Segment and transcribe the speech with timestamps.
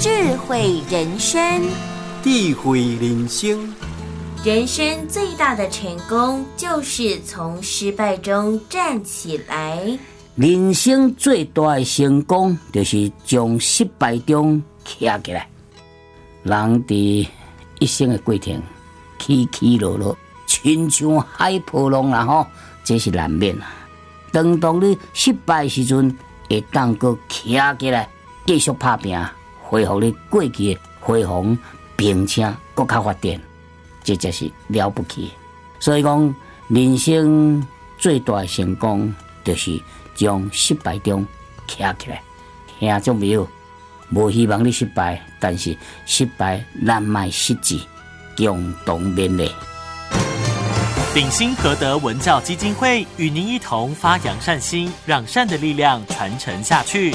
[0.00, 1.62] 智慧人生，
[2.22, 3.70] 智慧人生。
[4.42, 9.98] 人生最大的成功，就是从失败中站起来。
[10.36, 14.62] 人生最大的成功，就是从失败中
[14.98, 15.46] 站起来。
[16.44, 17.28] 人的
[17.78, 18.58] 一生的过程，
[19.18, 22.46] 起起落落，亲像海波浪啦吼，
[22.82, 23.70] 这是难免啊。
[24.32, 26.16] 当当你失败时阵，
[26.48, 28.08] 会当个站起来，
[28.46, 29.14] 继续拍拼，
[29.70, 31.56] 恢复你过去的辉煌，
[31.94, 33.40] 并且国家发展。
[34.02, 35.30] 这才是了不起，
[35.78, 36.34] 所以讲
[36.66, 37.64] 人生
[37.96, 39.80] 最大的成功，就是
[40.16, 41.24] 从失败中
[41.68, 42.20] 站起来。
[42.80, 43.48] 听众朋友，
[44.12, 47.78] 无希望你失败，但是失败难迈失志，
[48.36, 49.48] 共同勉励。
[51.14, 57.14] 鼎新和德文教基金会与您一同发扬善心，让善的力量传承下去。